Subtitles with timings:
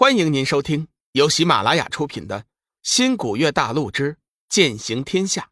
[0.00, 2.40] 欢迎您收听由喜马拉雅出品的
[2.82, 4.16] 《新古月大陆之
[4.48, 5.42] 剑行天下》，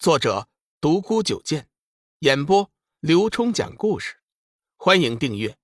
[0.00, 0.48] 作者
[0.80, 1.68] 独孤九剑，
[2.18, 4.16] 演播刘冲讲故事。
[4.74, 5.56] 欢迎订阅。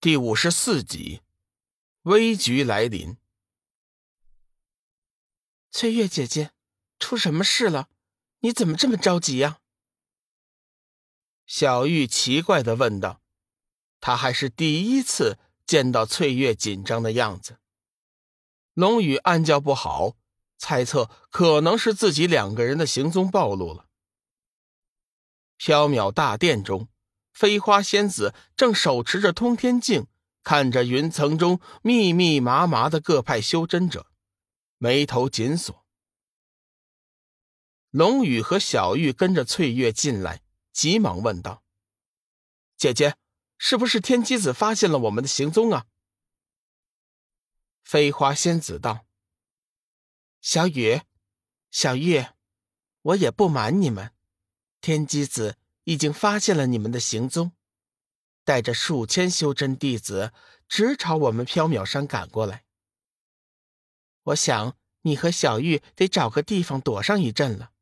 [0.00, 1.20] 第五十四集，
[2.04, 3.18] 危局来临。
[5.70, 6.52] 翠月姐姐，
[6.98, 7.90] 出什么事了？
[8.38, 9.58] 你怎么这么着急呀？
[11.44, 13.20] 小玉奇怪的问道。
[14.00, 15.38] 她还是第一次。
[15.66, 17.58] 见到翠月紧张的样子，
[18.72, 20.16] 龙宇暗叫不好，
[20.56, 23.88] 猜测可能是自己两个人的行踪暴露了。
[25.58, 26.88] 缥缈大殿中，
[27.32, 30.06] 飞花仙子正手持着通天镜，
[30.44, 34.06] 看着云层中密密麻麻的各派修真者，
[34.78, 35.84] 眉头紧锁。
[37.90, 41.64] 龙宇和小玉跟着翠月进来，急忙问道
[42.76, 43.16] ：“姐姐。”
[43.58, 45.86] 是不是天机子发现了我们的行踪啊？
[47.82, 49.06] 飞花仙子道
[50.40, 51.02] ：“小雨，
[51.70, 52.26] 小玉，
[53.02, 54.12] 我也不瞒你们，
[54.80, 57.52] 天机子已经发现了你们的行踪，
[58.44, 60.32] 带着数千修真弟子
[60.68, 62.64] 直朝我们缥缈山赶过来。
[64.24, 67.72] 我想你和小玉得找个地方躲上一阵了。”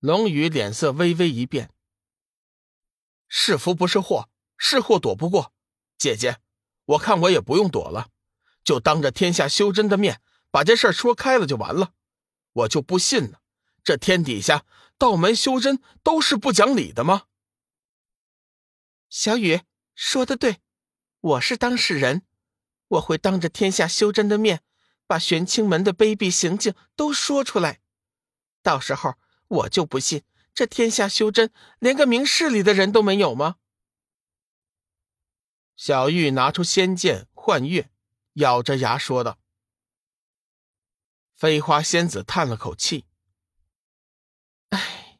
[0.00, 1.70] 龙宇脸色微微一变。
[3.32, 4.28] 是福不是祸，
[4.58, 5.54] 是祸躲不过。
[5.96, 6.40] 姐姐，
[6.84, 8.08] 我看我也不用躲了，
[8.64, 11.94] 就当着天下修真的面把这事说开了就完了。
[12.52, 13.40] 我就不信了，
[13.84, 14.66] 这天底下
[14.98, 17.26] 道门修真都是不讲理的吗？
[19.08, 19.60] 小雨
[19.94, 20.58] 说的对，
[21.20, 22.26] 我是当事人，
[22.88, 24.62] 我会当着天下修真的面
[25.06, 27.80] 把玄清门的卑鄙行径都说出来。
[28.62, 29.14] 到时候
[29.46, 30.24] 我就不信。
[30.52, 33.56] 这天下修真连个明事理的人都没有吗？
[35.76, 37.90] 小玉拿出仙剑幻月，
[38.34, 39.38] 咬着牙说道。
[41.34, 43.06] 飞花仙子叹了口气
[44.68, 45.18] ：“哎，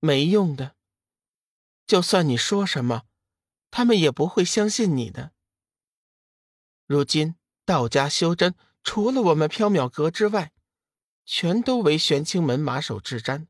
[0.00, 0.76] 没用的。
[1.86, 3.02] 就算你说什么，
[3.70, 5.32] 他们也不会相信你的。
[6.86, 7.36] 如今
[7.66, 10.52] 道家修真除了我们缥缈阁之外，
[11.26, 13.48] 全都为玄清门马首是瞻。”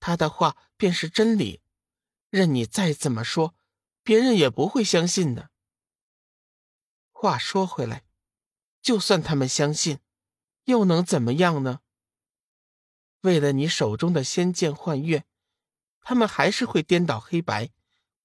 [0.00, 1.62] 他的话便是真理，
[2.30, 3.54] 任你再怎么说，
[4.02, 5.50] 别人也不会相信的。
[7.10, 8.04] 话说回来，
[8.82, 10.00] 就算他们相信，
[10.64, 11.80] 又能怎么样呢？
[13.22, 15.24] 为了你手中的仙剑幻月，
[16.00, 17.70] 他们还是会颠倒黑白，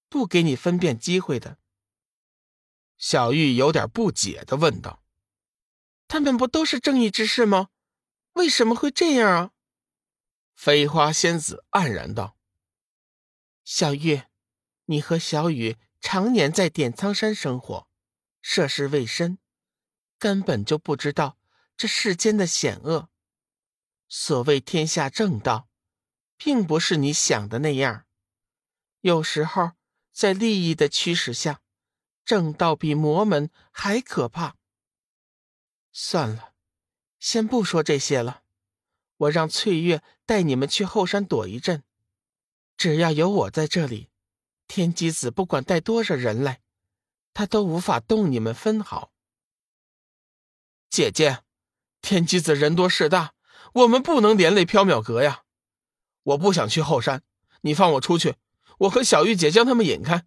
[0.09, 1.57] 不给你分辨机会的。
[2.97, 5.03] 小玉有点不解的问道
[6.07, 7.69] ：“他们不都是正义之士吗？
[8.33, 9.51] 为什么会这样啊？”
[10.63, 12.37] 飞花仙子黯然道
[13.65, 14.21] ：“小玉，
[14.85, 17.87] 你和小雨常年在点苍山生活，
[18.43, 19.39] 涉世未深，
[20.19, 21.39] 根本就不知道
[21.75, 23.09] 这世间的险恶。
[24.07, 25.67] 所谓天下正道，
[26.37, 28.05] 并不是你想的那样。
[28.99, 29.71] 有时候，
[30.11, 31.63] 在利益的驱使下，
[32.23, 34.57] 正道比魔门还可怕。
[35.91, 36.53] 算了，
[37.17, 38.40] 先不说这些了。”
[39.21, 41.83] 我让翠月带你们去后山躲一阵，
[42.75, 44.09] 只要有我在这里，
[44.67, 46.61] 天机子不管带多少人来，
[47.31, 49.11] 他都无法动你们分毫。
[50.89, 51.43] 姐姐，
[52.01, 53.35] 天机子人多势大，
[53.73, 55.43] 我们不能连累缥缈阁呀！
[56.23, 57.21] 我不想去后山，
[57.61, 58.37] 你放我出去，
[58.79, 60.25] 我和小玉姐将他们引开。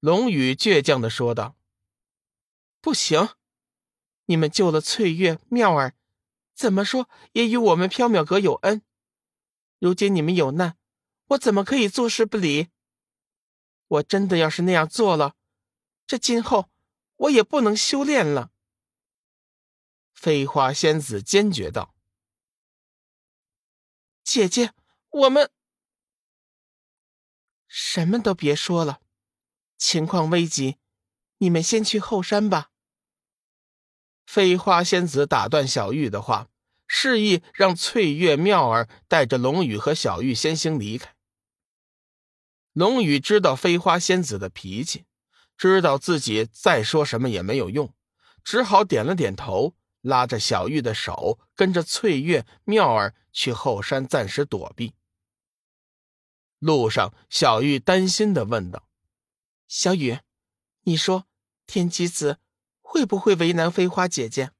[0.00, 1.56] 龙宇倔强的说道
[2.80, 3.28] ：“不行，
[4.24, 5.94] 你们救了翠月、妙儿。”
[6.54, 8.82] 怎么说也与我们缥缈阁有恩，
[9.78, 10.78] 如今你们有难，
[11.26, 12.68] 我怎么可以坐视不理？
[13.88, 15.36] 我真的要是那样做了，
[16.06, 16.70] 这今后
[17.16, 18.50] 我也不能修炼了。
[20.12, 21.94] 飞花仙子坚决道
[24.24, 24.72] ：“姐姐，
[25.10, 25.50] 我们
[27.66, 29.00] 什么都别说了，
[29.76, 30.78] 情况危急，
[31.38, 32.70] 你们先去后山吧。”
[34.26, 36.48] 飞花仙子打断小玉的话，
[36.86, 41.14] 示意让翠月、妙儿带着龙宇和小玉先行离开。
[42.72, 45.04] 龙宇知道飞花仙子的脾气，
[45.56, 47.94] 知道自己再说什么也没有用，
[48.42, 54.94] 只好点了点头，拉着小玉的手，跟着翠月、妙儿去后山暂时躲避。
[56.58, 58.88] 路上，小玉担心的问道
[59.68, 60.18] ：“小雨，
[60.82, 61.26] 你说
[61.66, 62.38] 天机子？”
[62.94, 64.52] 会不会为难飞花姐姐？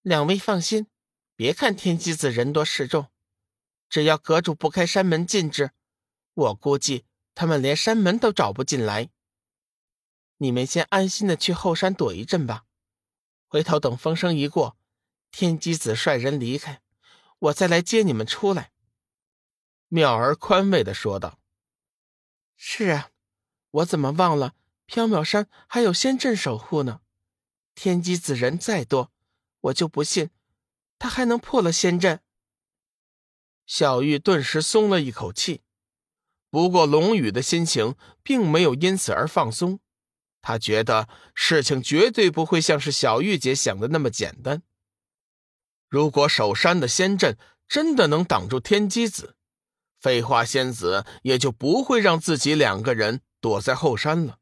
[0.00, 0.86] 两位放心，
[1.34, 3.08] 别看天机子人多势众，
[3.88, 5.72] 只要阁主不开山门禁制，
[6.34, 7.04] 我估计
[7.34, 9.10] 他们连山门都找不进来。
[10.36, 12.64] 你们先安心的去后山躲一阵吧，
[13.48, 14.78] 回头等风声一过，
[15.32, 16.80] 天机子率人离开，
[17.40, 18.70] 我再来接你们出来。”
[19.90, 21.40] 妙儿宽慰的说道。
[22.54, 23.10] “是啊，
[23.72, 24.54] 我怎么忘了
[24.90, 27.00] 缥缈山还有仙阵守护呢？
[27.76, 29.12] 天机子人再多，
[29.60, 30.30] 我就不信
[30.98, 32.20] 他还能破了仙阵。”
[33.64, 35.62] 小玉顿时松了一口气。
[36.50, 37.94] 不过，龙宇的心情
[38.24, 39.78] 并没有因此而放松。
[40.42, 44.62] 他觉得事情绝对不会像是小玉姐想的那么简单。
[45.88, 47.38] 如果守山的仙阵
[47.68, 49.36] 真的能挡住天机子，
[50.00, 54.39] 飞花仙子也就不会让自己两个人躲在后山了。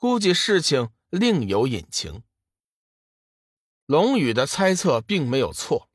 [0.00, 2.22] 估计事情另有隐情。
[3.84, 5.90] 龙宇的猜测并没有错，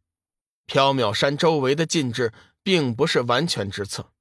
[0.67, 2.31] 缥缈山周围的禁制
[2.61, 4.13] 并不是完全之策。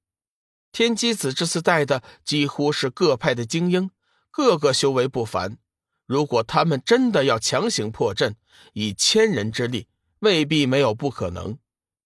[0.73, 3.91] 天机子这次带的几乎是各派的精英，
[4.31, 5.59] 个个修为不凡。
[6.07, 8.37] 如果他们真的要强行破阵，
[8.73, 9.89] 以千人之力，
[10.21, 11.59] 未必没有不可能。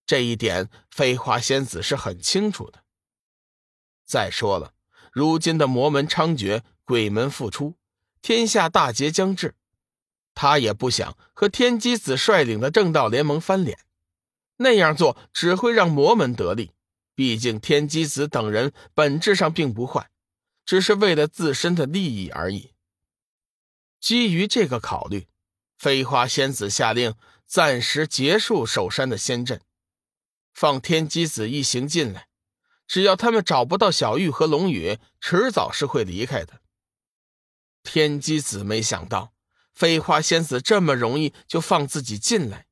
[0.04, 2.82] 这一点，飞花仙子是很清楚的。
[4.04, 4.74] 再说了，
[5.12, 7.76] 如今的魔门猖獗，鬼门复出，
[8.22, 9.54] 天下大劫将至，
[10.34, 13.80] 他也不想和天机子率领的正道联盟翻脸。
[14.56, 16.70] 那样做只会让魔门得利。
[17.14, 20.08] 毕竟天机子等人本质上并不坏，
[20.64, 22.72] 只是为了自身的利益而已。
[24.00, 25.26] 基于这个考虑，
[25.76, 27.14] 飞花仙子下令
[27.46, 29.60] 暂时结束守山的仙阵，
[30.54, 32.28] 放天机子一行进来。
[32.86, 36.62] 只要他们找不到小玉和龙宇，迟早是会离开的。
[37.90, 39.32] 天机子没想到
[39.72, 42.66] 飞花仙子这么容易就放自己进来，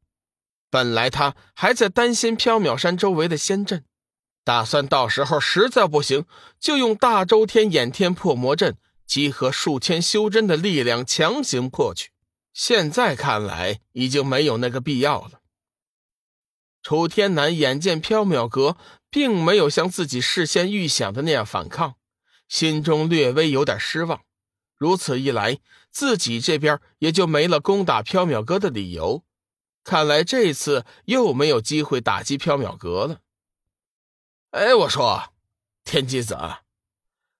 [0.68, 3.84] 本来他还在担心缥缈山周围的仙阵。
[4.44, 6.26] 打算到时候实在不行，
[6.60, 8.76] 就用大周天掩天破魔阵，
[9.06, 12.10] 集合数千修真的力量强行破去。
[12.52, 15.40] 现在看来，已经没有那个必要了。
[16.82, 18.76] 楚天南眼见缥缈阁
[19.10, 21.94] 并没有像自己事先预想的那样反抗，
[22.48, 24.20] 心中略微有点失望。
[24.76, 25.58] 如此一来，
[25.90, 29.24] 自己这边也就没了攻打缥缈阁的理由。
[29.82, 33.20] 看来这次又没有机会打击缥缈阁了。
[34.50, 35.32] 哎，我说，
[35.84, 36.36] 天机子，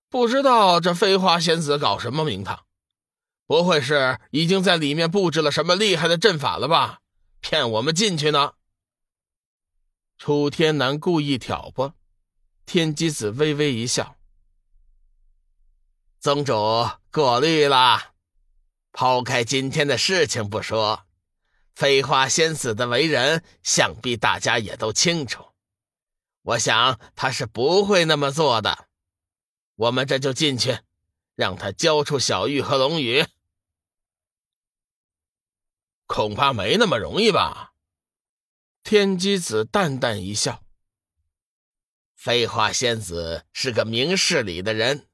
[0.09, 2.65] 不知道这飞花仙子搞什么名堂？
[3.47, 7.00] 不会是已经在里面布置了什么厉害的阵法了吧？
[7.41, 8.55] 骗我们进去呢？
[10.19, 11.94] 楚天南故意挑拨，
[12.65, 14.17] 天机子微微一笑
[16.19, 16.55] ：“宗主
[17.17, 18.13] 过虑了。
[18.93, 21.07] 抛开今天的事情不说，
[21.75, 25.47] 飞花仙子的为人，想必大家也都清楚。”
[26.45, 28.89] 我想他是不会那么做的，
[29.77, 30.81] 我们这就进去，
[31.35, 33.25] 让他交出小玉和龙宇。
[36.05, 37.73] 恐怕没那么容易吧？
[38.83, 40.63] 天机子淡淡一笑
[42.15, 45.09] ：“飞花仙子是个明事理的人，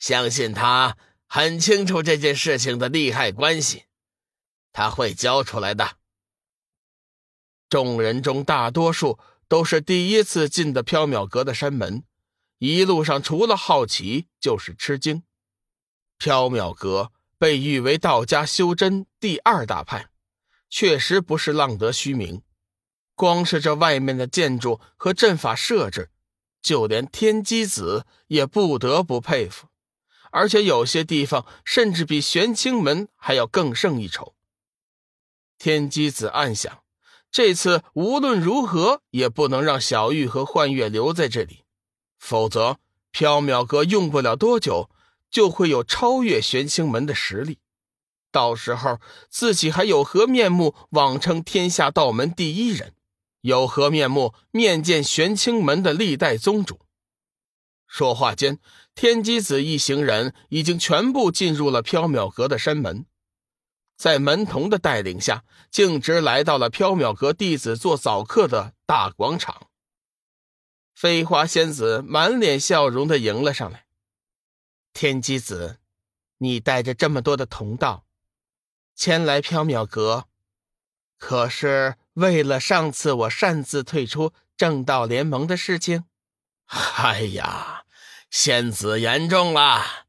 [0.00, 3.84] 相信他很清楚这件事情的利害关系，
[4.72, 5.98] 他会交出来的。”
[7.70, 9.18] 众人中大多数。
[9.50, 12.04] 都是第一次进的缥缈阁的山门，
[12.58, 15.22] 一路上除了好奇就是吃惊。
[16.18, 20.10] 缥缈阁被誉为道家修真第二大派，
[20.68, 22.42] 确实不是浪得虚名。
[23.14, 26.10] 光是这外面的建筑和阵法设置，
[26.60, 29.68] 就连天机子也不得不佩服。
[30.30, 34.34] 而且有些地方甚至比玄清门还要更胜一筹。
[35.58, 36.82] 天机子暗想。
[37.30, 41.64] 这次无论如何也不能让小玉和幻月留在这里，
[42.18, 42.78] 否则
[43.12, 44.88] 缥缈阁用不了多久
[45.30, 47.58] 就会有超越玄清门的实力。
[48.32, 52.94] 到时候自己还有何面目妄称天下道门第一人？
[53.42, 56.80] 有何面目面见玄清门的历代宗主？
[57.86, 58.58] 说话间，
[59.00, 63.06] 天机子一行人已经全部进入了缥缈阁的山门。
[63.96, 69.68] 在门童的带领下，径直来到了缥缈阁弟子做早课的大广场。
[70.96, 73.86] 飞花仙子满脸笑容的迎了上来
[74.92, 75.78] ：“天机子，
[76.38, 78.04] 你带着这么多的同道，
[78.96, 80.26] 前来缥缈阁，
[81.16, 86.06] 可是为了上次我擅自退出正道联盟的事情
[86.98, 87.77] ？”“哎呀，
[88.30, 90.06] 仙子言重了，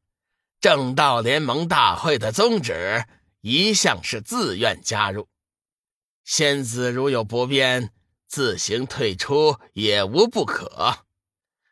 [0.60, 3.06] 正道联盟大会的宗旨。”
[3.42, 5.30] 一向是自愿加入，
[6.24, 7.90] 仙子如有不便，
[8.28, 11.06] 自行退出也无不可。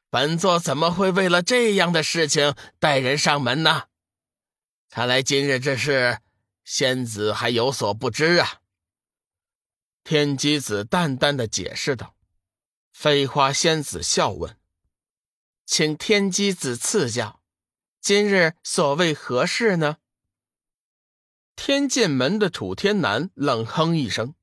[0.09, 3.89] 本座怎么会为了这样的事情带人上门呢？
[4.89, 6.21] 看来今日这事，
[6.65, 8.63] 仙子还有所不知啊。
[10.03, 12.15] 天机子淡淡的解释道。
[12.91, 14.58] 飞花仙子笑问
[15.71, 17.43] ：“请天机子赐教，
[18.01, 19.99] 今日所谓何事呢？”
[21.55, 24.35] 天剑门的楚天南冷哼一声，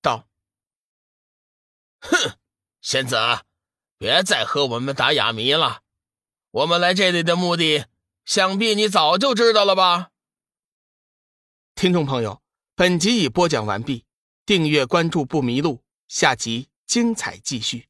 [0.00, 0.26] 道
[2.00, 2.38] ：“哼，
[2.80, 3.14] 仙子，
[3.98, 5.82] 别再和我们打哑谜了。
[6.50, 7.84] 我们来这里的目的，
[8.24, 10.12] 想必你早就知道了吧？”
[11.76, 12.40] 听众朋友，
[12.74, 14.06] 本集已播讲完毕，
[14.46, 17.89] 订阅关注不迷路，下集精彩继续。